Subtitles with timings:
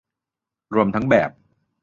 [0.73, 1.29] รวมทั้งแบบ